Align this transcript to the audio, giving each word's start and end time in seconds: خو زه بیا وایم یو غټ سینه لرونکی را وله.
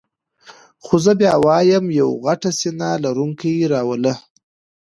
خو 0.83 0.95
زه 1.05 1.11
بیا 1.19 1.33
وایم 1.45 1.85
یو 1.99 2.09
غټ 2.25 2.41
سینه 2.59 2.89
لرونکی 3.03 3.53
را 3.71 3.81
وله. 3.89 4.13